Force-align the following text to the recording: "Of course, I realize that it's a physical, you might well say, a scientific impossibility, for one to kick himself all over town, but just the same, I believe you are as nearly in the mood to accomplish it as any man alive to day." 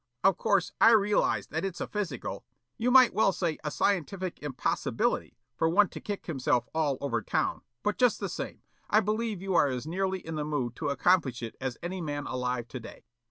"Of 0.23 0.35
course, 0.39 0.71
I 0.81 0.93
realize 0.93 1.45
that 1.49 1.63
it's 1.63 1.79
a 1.79 1.85
physical, 1.85 2.43
you 2.75 2.89
might 2.89 3.13
well 3.13 3.31
say, 3.31 3.59
a 3.63 3.69
scientific 3.69 4.39
impossibility, 4.41 5.37
for 5.55 5.69
one 5.69 5.89
to 5.89 6.01
kick 6.01 6.25
himself 6.25 6.67
all 6.73 6.97
over 7.01 7.21
town, 7.21 7.61
but 7.83 7.99
just 7.99 8.19
the 8.19 8.27
same, 8.27 8.63
I 8.89 8.99
believe 8.99 9.43
you 9.43 9.53
are 9.53 9.67
as 9.67 9.85
nearly 9.85 10.17
in 10.25 10.33
the 10.33 10.43
mood 10.43 10.75
to 10.77 10.89
accomplish 10.89 11.43
it 11.43 11.55
as 11.61 11.77
any 11.83 12.01
man 12.01 12.25
alive 12.25 12.67
to 12.69 12.79
day." 12.79 13.05